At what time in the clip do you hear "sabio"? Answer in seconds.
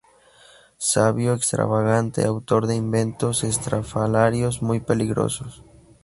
0.91-1.31